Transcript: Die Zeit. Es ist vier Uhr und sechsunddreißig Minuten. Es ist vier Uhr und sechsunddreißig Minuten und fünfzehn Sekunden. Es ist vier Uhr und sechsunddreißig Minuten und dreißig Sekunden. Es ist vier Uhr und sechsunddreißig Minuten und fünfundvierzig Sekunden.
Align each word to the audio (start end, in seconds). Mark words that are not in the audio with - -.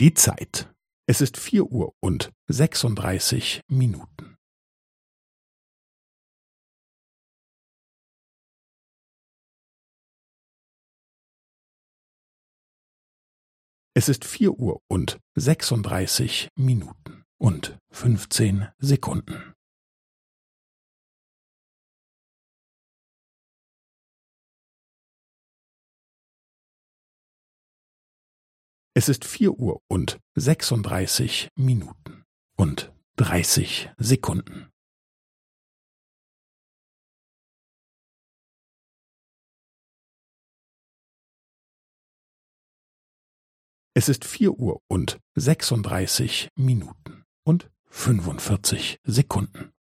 Die 0.00 0.14
Zeit. 0.14 0.72
Es 1.08 1.20
ist 1.20 1.36
vier 1.36 1.72
Uhr 1.72 1.92
und 1.98 2.30
sechsunddreißig 2.46 3.62
Minuten. 3.66 4.36
Es 13.92 14.08
ist 14.08 14.24
vier 14.24 14.52
Uhr 14.52 14.80
und 14.86 15.18
sechsunddreißig 15.34 16.50
Minuten 16.54 17.24
und 17.36 17.76
fünfzehn 17.90 18.68
Sekunden. 18.78 19.52
Es 28.98 29.08
ist 29.08 29.24
vier 29.24 29.52
Uhr 29.52 29.80
und 29.86 30.18
sechsunddreißig 30.34 31.50
Minuten 31.54 32.24
und 32.56 32.92
dreißig 33.14 33.90
Sekunden. 33.96 34.72
Es 43.94 44.08
ist 44.08 44.24
vier 44.24 44.58
Uhr 44.58 44.82
und 44.88 45.20
sechsunddreißig 45.36 46.48
Minuten 46.56 47.24
und 47.44 47.70
fünfundvierzig 47.86 48.98
Sekunden. 49.04 49.72